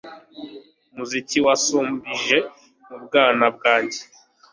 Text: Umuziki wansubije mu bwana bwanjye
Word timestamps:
Umuziki 0.91 1.37
wansubije 1.45 2.37
mu 2.87 2.97
bwana 3.03 3.45
bwanjye 3.55 4.01